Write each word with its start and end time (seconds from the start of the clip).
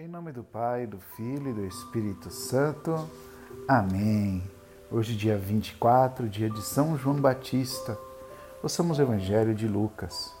Em 0.00 0.06
nome 0.06 0.30
do 0.30 0.44
Pai, 0.44 0.86
do 0.86 1.00
Filho 1.16 1.50
e 1.50 1.52
do 1.52 1.66
Espírito 1.66 2.30
Santo. 2.30 3.04
Amém. 3.66 4.48
Hoje, 4.92 5.16
dia 5.16 5.36
24, 5.36 6.28
dia 6.28 6.48
de 6.48 6.62
São 6.62 6.96
João 6.96 7.20
Batista. 7.20 7.98
Ouçamos 8.62 9.00
o 9.00 9.02
Evangelho 9.02 9.52
de 9.56 9.66
Lucas. 9.66 10.32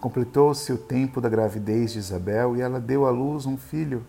Completou-se 0.00 0.72
o 0.72 0.78
tempo 0.78 1.20
da 1.20 1.28
gravidez 1.28 1.92
de 1.92 2.00
Isabel 2.00 2.56
e 2.56 2.60
ela 2.60 2.80
deu 2.80 3.06
à 3.06 3.10
luz 3.10 3.46
um 3.46 3.56
filho. 3.56 4.04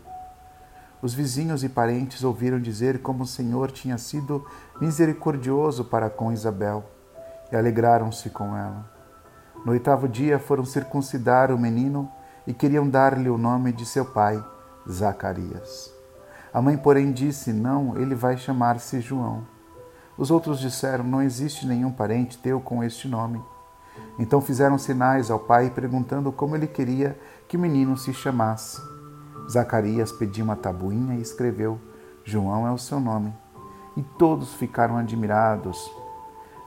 Os 1.00 1.14
vizinhos 1.14 1.64
e 1.64 1.70
parentes 1.70 2.24
ouviram 2.24 2.60
dizer 2.60 3.00
como 3.00 3.26
o 3.26 3.28
Senhor 3.28 3.70
tinha 3.70 4.00
sido 4.00 4.44
misericordioso 4.82 5.86
para 5.86 6.10
com 6.10 6.34
Isabel 6.34 6.84
e 7.52 7.56
alegraram-se 7.56 8.32
com 8.32 8.58
ela. 8.58 8.92
No 9.64 9.72
oitavo 9.72 10.08
dia 10.08 10.40
foram 10.40 10.66
circuncidar 10.66 11.52
o 11.52 11.60
menino 11.60 12.12
e 12.46 12.54
queriam 12.54 12.88
dar-lhe 12.88 13.30
o 13.30 13.38
nome 13.38 13.72
de 13.72 13.86
seu 13.86 14.06
pai, 14.06 14.44
Zacarias. 14.90 15.92
A 16.54 16.62
mãe, 16.62 16.78
porém, 16.78 17.12
disse: 17.12 17.52
Não, 17.52 17.98
ele 17.98 18.14
vai 18.14 18.38
chamar-se 18.38 19.02
João. 19.02 19.46
Os 20.18 20.30
outros 20.30 20.60
disseram: 20.60 21.04
Não 21.04 21.22
existe 21.22 21.66
nenhum 21.66 21.92
parente 21.92 22.38
teu 22.38 22.60
com 22.60 22.84
este 22.84 23.08
nome. 23.08 23.42
Então 24.20 24.42
fizeram 24.42 24.78
sinais 24.78 25.32
ao 25.32 25.40
pai, 25.40 25.72
perguntando 25.72 26.32
como 26.32 26.56
ele 26.56 26.68
queria 26.68 27.18
que 27.48 27.58
o 27.58 27.60
menino 27.60 27.98
se 27.98 28.14
chamasse. 28.14 28.82
Zacarias 29.50 30.12
pediu 30.12 30.46
uma 30.46 30.56
tabuinha 30.56 31.16
e 31.16 31.22
escreveu: 31.22 31.80
João 32.24 32.68
é 32.68 32.72
o 32.72 32.78
seu 32.78 33.00
nome. 33.00 33.34
E 33.98 34.04
todos 34.18 34.54
ficaram 34.54 34.98
admirados. 34.98 35.92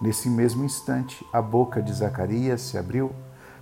Nesse 0.00 0.28
mesmo 0.28 0.64
instante, 0.64 1.24
a 1.33 1.41
boca 1.41 1.80
de 1.80 1.92
Zacarias 1.92 2.61
se 2.61 2.77
abriu 2.77 3.12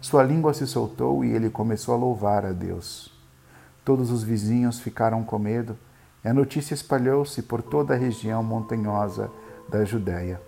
sua 0.05 0.23
língua 0.23 0.53
se 0.53 0.67
soltou 0.67 1.25
e 1.25 1.33
ele 1.33 1.49
começou 1.49 1.95
a 1.95 1.97
louvar 1.97 2.45
a 2.45 2.53
Deus. 2.53 3.11
Todos 3.83 4.11
os 4.11 4.23
vizinhos 4.23 4.79
ficaram 4.79 5.25
com 5.25 5.39
medo 5.39 5.79
e 6.23 6.29
a 6.29 6.35
notícia 6.35 6.75
espalhou-se 6.75 7.41
por 7.41 7.63
toda 7.63 7.95
a 7.95 7.97
região 7.97 8.43
montanhosa 8.43 9.31
da 9.67 9.83
Judéia. 9.83 10.39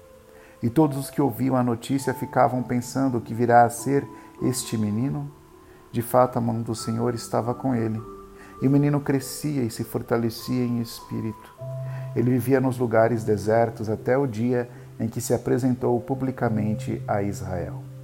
E 0.62 0.68
todos 0.68 0.98
os 0.98 1.08
que 1.08 1.22
ouviam 1.22 1.56
a 1.56 1.62
notícia 1.62 2.12
ficavam 2.12 2.62
pensando 2.62 3.16
o 3.16 3.20
que 3.22 3.32
virá 3.32 3.64
a 3.64 3.70
ser 3.70 4.06
este 4.42 4.76
menino. 4.76 5.32
De 5.90 6.02
fato, 6.02 6.36
a 6.36 6.40
mão 6.40 6.60
do 6.60 6.74
Senhor 6.74 7.14
estava 7.14 7.54
com 7.54 7.74
ele. 7.74 7.98
E 8.60 8.68
o 8.68 8.70
menino 8.70 9.00
crescia 9.00 9.62
e 9.62 9.70
se 9.70 9.84
fortalecia 9.84 10.66
em 10.66 10.82
espírito. 10.82 11.54
Ele 12.14 12.30
vivia 12.30 12.60
nos 12.60 12.76
lugares 12.76 13.24
desertos 13.24 13.88
até 13.88 14.18
o 14.18 14.26
dia 14.26 14.68
em 15.00 15.08
que 15.08 15.22
se 15.22 15.32
apresentou 15.32 15.98
publicamente 15.98 17.02
a 17.08 17.22
Israel 17.22 17.95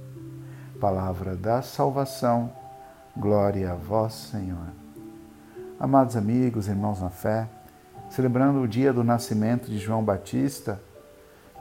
palavra 0.83 1.33
da 1.33 1.61
salvação. 1.61 2.51
Glória 3.15 3.71
a 3.71 3.73
vós, 3.73 4.13
Senhor. 4.31 4.67
Amados 5.79 6.17
amigos, 6.17 6.67
irmãos 6.67 6.99
na 6.99 7.09
fé, 7.09 7.47
celebrando 8.09 8.59
o 8.59 8.67
dia 8.67 8.91
do 8.91 9.01
nascimento 9.01 9.69
de 9.69 9.77
João 9.77 10.03
Batista, 10.03 10.81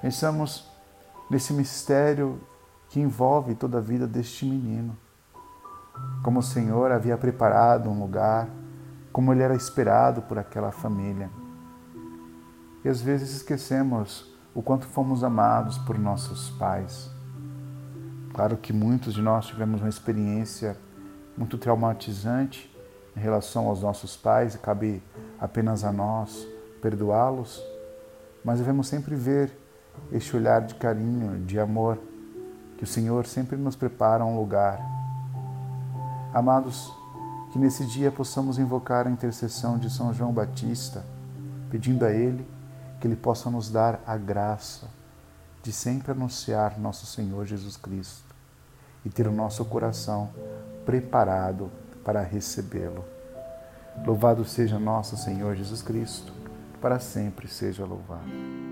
pensamos 0.00 0.68
nesse 1.30 1.52
mistério 1.52 2.40
que 2.88 2.98
envolve 2.98 3.54
toda 3.54 3.78
a 3.78 3.80
vida 3.80 4.08
deste 4.08 4.44
menino. 4.44 4.96
Como 6.24 6.40
o 6.40 6.42
Senhor 6.42 6.90
havia 6.90 7.16
preparado 7.16 7.88
um 7.88 8.00
lugar, 8.00 8.48
como 9.12 9.32
ele 9.32 9.44
era 9.44 9.54
esperado 9.54 10.22
por 10.22 10.36
aquela 10.36 10.72
família. 10.72 11.30
E 12.84 12.88
às 12.88 13.00
vezes 13.00 13.30
esquecemos 13.36 14.34
o 14.52 14.60
quanto 14.60 14.84
fomos 14.84 15.22
amados 15.22 15.78
por 15.78 15.96
nossos 15.96 16.50
pais 16.50 17.21
Claro 18.34 18.56
que 18.56 18.72
muitos 18.72 19.12
de 19.12 19.20
nós 19.20 19.46
tivemos 19.46 19.80
uma 19.80 19.90
experiência 19.90 20.76
muito 21.36 21.58
traumatizante 21.58 22.70
em 23.14 23.20
relação 23.20 23.68
aos 23.68 23.82
nossos 23.82 24.16
pais 24.16 24.54
e 24.54 24.58
cabe 24.58 25.02
apenas 25.38 25.84
a 25.84 25.92
nós 25.92 26.46
perdoá-los, 26.80 27.62
mas 28.42 28.58
devemos 28.58 28.88
sempre 28.88 29.14
ver 29.14 29.52
este 30.10 30.34
olhar 30.34 30.62
de 30.62 30.74
carinho, 30.76 31.44
de 31.44 31.60
amor, 31.60 31.98
que 32.78 32.84
o 32.84 32.86
Senhor 32.86 33.26
sempre 33.26 33.56
nos 33.56 33.76
prepara 33.76 34.24
um 34.24 34.36
lugar. 34.38 34.80
Amados, 36.32 36.90
que 37.52 37.58
nesse 37.58 37.84
dia 37.84 38.10
possamos 38.10 38.58
invocar 38.58 39.06
a 39.06 39.10
intercessão 39.10 39.78
de 39.78 39.90
São 39.90 40.12
João 40.14 40.32
Batista, 40.32 41.04
pedindo 41.70 42.04
a 42.06 42.10
Ele 42.10 42.46
que 42.98 43.06
Ele 43.06 43.16
possa 43.16 43.50
nos 43.50 43.70
dar 43.70 44.00
a 44.06 44.16
graça 44.16 45.01
de 45.62 45.72
sempre 45.72 46.12
anunciar 46.12 46.78
nosso 46.78 47.06
Senhor 47.06 47.46
Jesus 47.46 47.76
Cristo 47.76 48.34
e 49.04 49.10
ter 49.10 49.26
o 49.26 49.32
nosso 49.32 49.64
coração 49.64 50.30
preparado 50.84 51.70
para 52.04 52.20
recebê-lo. 52.22 53.04
Louvado 54.04 54.44
seja 54.44 54.78
nosso 54.78 55.16
Senhor 55.16 55.54
Jesus 55.54 55.82
Cristo, 55.82 56.32
para 56.80 56.98
sempre 56.98 57.46
seja 57.46 57.84
louvado. 57.84 58.71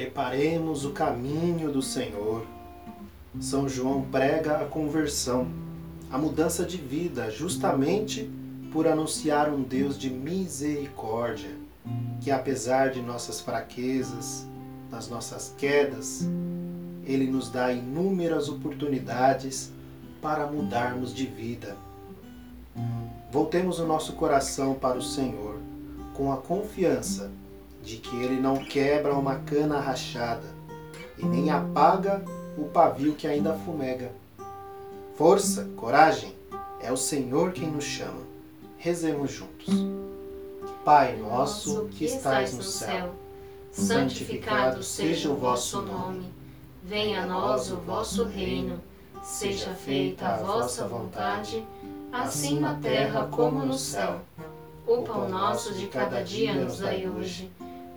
Preparemos 0.00 0.86
o 0.86 0.92
caminho 0.92 1.70
do 1.70 1.82
Senhor. 1.82 2.46
São 3.38 3.68
João 3.68 4.00
prega 4.00 4.56
a 4.56 4.64
conversão, 4.64 5.46
a 6.10 6.16
mudança 6.16 6.64
de 6.64 6.78
vida, 6.78 7.30
justamente 7.30 8.30
por 8.72 8.88
anunciar 8.88 9.52
um 9.52 9.62
Deus 9.62 9.98
de 9.98 10.08
misericórdia, 10.08 11.50
que 12.18 12.30
apesar 12.30 12.92
de 12.92 13.02
nossas 13.02 13.42
fraquezas, 13.42 14.48
das 14.90 15.10
nossas 15.10 15.54
quedas, 15.58 16.26
Ele 17.04 17.30
nos 17.30 17.50
dá 17.50 17.70
inúmeras 17.70 18.48
oportunidades 18.48 19.70
para 20.22 20.46
mudarmos 20.46 21.14
de 21.14 21.26
vida. 21.26 21.76
Voltemos 23.30 23.78
o 23.78 23.86
nosso 23.86 24.14
coração 24.14 24.72
para 24.72 24.96
o 24.96 25.02
Senhor 25.02 25.60
com 26.14 26.32
a 26.32 26.38
confiança 26.38 27.30
de 27.82 27.96
que 27.96 28.16
ele 28.16 28.40
não 28.40 28.56
quebra 28.56 29.14
uma 29.14 29.36
cana 29.36 29.80
rachada 29.80 30.46
e 31.18 31.24
nem 31.24 31.50
apaga 31.50 32.24
o 32.56 32.64
pavio 32.64 33.14
que 33.14 33.26
ainda 33.26 33.54
fumega. 33.54 34.12
Força, 35.16 35.68
coragem, 35.76 36.34
é 36.80 36.90
o 36.90 36.96
Senhor 36.96 37.52
quem 37.52 37.70
nos 37.70 37.84
chama. 37.84 38.22
Rezemos 38.78 39.30
juntos. 39.30 39.74
Pai 40.84 41.16
nosso 41.16 41.86
que 41.88 42.06
estais 42.06 42.54
no 42.54 42.62
céu, 42.62 43.14
santificado 43.70 44.82
seja 44.82 45.28
o 45.28 45.36
vosso 45.36 45.82
nome. 45.82 46.24
Venha 46.82 47.22
a 47.22 47.26
nós 47.26 47.70
o 47.70 47.76
vosso 47.76 48.24
reino. 48.24 48.80
Seja 49.22 49.74
feita 49.74 50.28
a 50.28 50.36
vossa 50.38 50.88
vontade, 50.88 51.62
assim 52.10 52.58
na 52.58 52.74
terra 52.76 53.28
como 53.30 53.64
no 53.64 53.74
céu. 53.74 54.20
O 54.86 55.02
pão 55.02 55.28
nosso 55.28 55.74
de 55.74 55.86
cada 55.88 56.22
dia 56.22 56.54
nos 56.54 56.78
dai 56.78 57.06
hoje. 57.06 57.50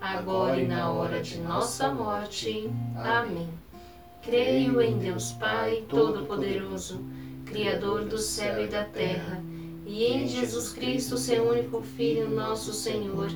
agora 0.00 0.60
e 0.60 0.66
na 0.66 0.90
hora 0.90 1.20
de 1.20 1.38
nossa 1.38 1.92
morte. 1.92 2.70
Amém. 2.96 3.48
Creio 4.22 4.80
em 4.80 4.98
Deus 4.98 5.32
Pai 5.32 5.84
Todo-Poderoso, 5.88 7.04
Criador 7.44 8.04
do 8.04 8.18
céu 8.18 8.64
e 8.64 8.66
da 8.66 8.84
terra, 8.84 9.42
e 9.86 10.04
em 10.04 10.26
Jesus 10.26 10.72
Cristo, 10.72 11.16
seu 11.16 11.48
único 11.48 11.80
Filho, 11.82 12.28
nosso 12.28 12.72
Senhor 12.72 13.30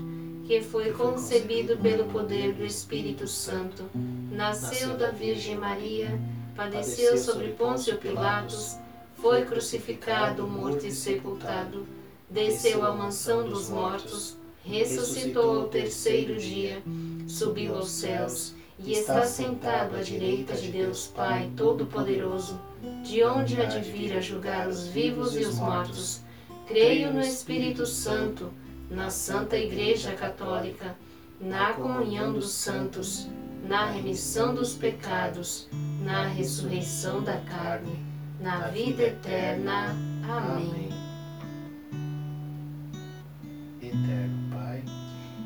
que 0.44 0.60
foi 0.60 0.92
concebido 0.92 1.76
pelo 1.78 2.04
poder 2.06 2.52
do 2.52 2.64
Espírito 2.64 3.26
Santo, 3.26 3.84
nasceu 4.30 4.96
da 4.96 5.10
Virgem 5.10 5.56
Maria, 5.56 6.20
padeceu 6.56 7.16
sobre 7.16 7.48
Pôncio 7.48 7.96
Pilatos, 7.96 8.76
foi 9.14 9.44
crucificado, 9.44 10.46
morto 10.46 10.84
e 10.84 10.90
sepultado, 10.90 11.86
desceu 12.28 12.84
à 12.84 12.92
mansão 12.92 13.48
dos 13.48 13.70
mortos, 13.70 14.36
ressuscitou 14.64 15.60
ao 15.60 15.68
terceiro 15.68 16.36
dia, 16.38 16.82
subiu 17.26 17.74
aos 17.74 17.90
céus 17.90 18.54
e 18.78 18.92
está 18.92 19.24
sentado 19.24 19.96
à 19.96 20.02
direita 20.02 20.54
de 20.54 20.70
Deus 20.70 21.06
Pai 21.06 21.50
Todo-Poderoso, 21.56 22.60
de 23.04 23.22
onde 23.24 23.60
há 23.60 23.66
de 23.66 23.80
vir 23.80 24.16
a 24.16 24.20
julgar 24.20 24.68
os 24.68 24.86
vivos 24.86 25.36
e 25.36 25.40
os 25.40 25.58
mortos. 25.58 26.20
Creio 26.66 27.12
no 27.12 27.20
Espírito 27.20 27.84
Santo 27.86 28.50
na 28.92 29.08
Santa 29.08 29.56
Igreja 29.56 30.12
Católica, 30.12 30.94
na 31.40 31.72
comunhão 31.72 32.32
dos 32.32 32.50
santos, 32.50 33.26
na 33.66 33.86
remissão 33.86 34.54
dos 34.54 34.74
pecados, 34.74 35.68
na 36.04 36.26
ressurreição 36.26 37.22
da 37.22 37.38
carne, 37.38 38.04
na 38.38 38.68
vida 38.68 39.04
eterna. 39.04 39.96
Amém. 40.28 40.90
Eterno 43.80 44.31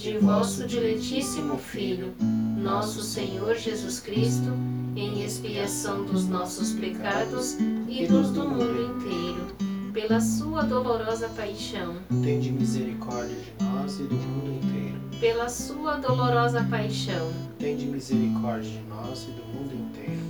de 0.00 0.16
vosso 0.16 0.66
diletíssimo 0.66 1.58
Filho, 1.58 2.14
nosso 2.56 3.02
Senhor 3.02 3.54
Jesus 3.54 4.00
Cristo, 4.00 4.50
em 4.96 5.22
expiação 5.22 6.06
dos 6.06 6.26
nossos 6.26 6.72
pecados 6.72 7.56
e 7.86 8.06
dos 8.06 8.30
do 8.30 8.48
mundo 8.48 8.96
inteiro, 8.96 9.92
pela 9.92 10.18
sua 10.18 10.62
dolorosa 10.62 11.28
paixão, 11.28 11.96
tende 12.22 12.50
misericórdia 12.50 13.36
de 13.36 13.64
nós 13.64 14.00
e 14.00 14.04
do 14.04 14.14
mundo 14.14 14.64
inteiro. 14.64 15.00
pela 15.20 15.48
sua 15.50 15.96
dolorosa 15.96 16.66
paixão, 16.70 17.30
Tende 17.58 17.84
misericórdia 17.84 18.70
de 18.70 18.80
nós 18.88 19.24
e 19.28 19.32
do 19.32 19.44
mundo 19.44 19.74
inteiro. 19.74 20.29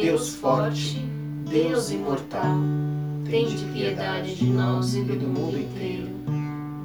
Deus 0.00 0.34
forte, 0.34 0.98
Deus 1.48 1.90
imortal, 1.90 2.56
tende 3.30 3.64
piedade 3.72 4.34
de 4.34 4.46
nós 4.46 4.92
e 4.96 5.02
do 5.04 5.28
mundo 5.28 5.56
inteiro. 5.56 6.08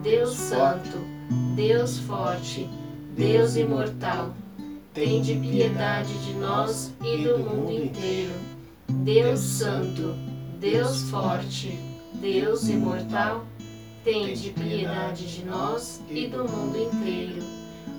Deus 0.04 0.36
santo, 0.36 1.00
Deus 1.56 1.98
forte, 1.98 2.70
Deus 3.18 3.56
imortal, 3.56 4.32
tende 4.94 5.34
piedade 5.36 6.14
de 6.24 6.34
nós 6.36 6.94
e 7.04 7.24
do 7.24 7.40
mundo 7.40 7.72
inteiro. 7.72 8.34
Deus 8.88 9.40
santo, 9.40 10.14
Deus 10.60 11.10
forte, 11.10 11.80
Deus 12.14 12.70
imortal, 12.70 13.44
tende 14.04 14.52
piedade 14.52 15.26
de 15.36 15.46
nós 15.46 16.00
e 16.12 16.28
do 16.28 16.48
mundo 16.48 16.78
inteiro. 16.78 17.42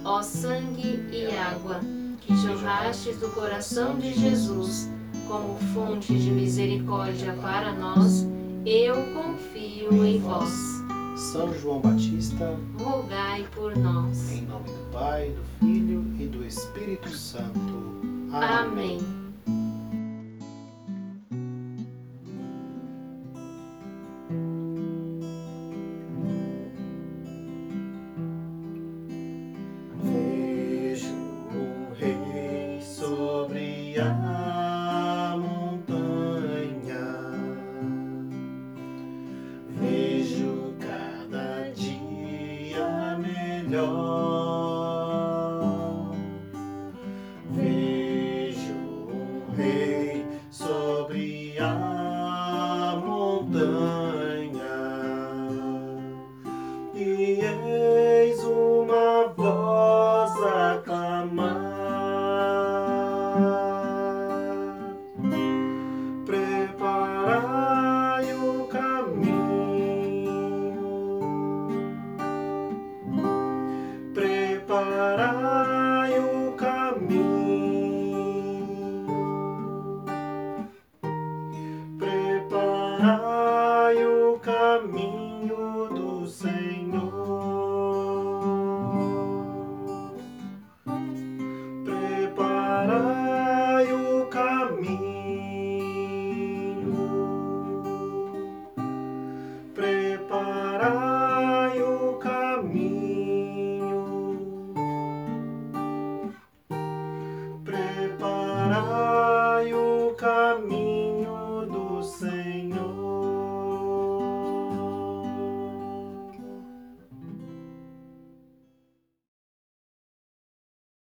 Ó 0.05 0.23
sangue 0.23 1.05
e 1.13 1.27
água, 1.37 1.81
que 2.21 2.37
jorrastes 2.37 3.19
do 3.19 3.29
coração 3.31 3.99
de 3.99 4.15
Jesus, 4.15 4.89
como 5.31 5.57
fonte 5.73 6.13
de 6.19 6.29
misericórdia 6.29 7.33
para 7.35 7.73
nós, 7.73 8.27
eu 8.67 8.97
confio 9.15 10.05
em 10.05 10.19
vós. 10.19 10.51
São 11.17 11.55
João 11.55 11.81
Batista, 11.81 12.59
Rogai 12.81 13.47
por 13.55 13.77
nós. 13.77 14.33
em 14.33 14.43
nome 14.43 14.65
do 14.65 14.91
Pai, 14.91 15.31
do 15.31 15.43
Filho 15.61 16.05
e 16.19 16.27
do 16.27 16.45
Espírito 16.45 17.11
Santo. 17.11 18.01
Amém. 18.33 18.99
Vejo 18.99 19.20